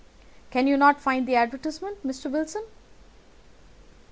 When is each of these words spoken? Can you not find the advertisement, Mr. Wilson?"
Can 0.49 0.65
you 0.65 0.77
not 0.77 0.99
find 0.99 1.27
the 1.27 1.35
advertisement, 1.35 2.01
Mr. 2.03 2.31
Wilson?" 2.31 2.65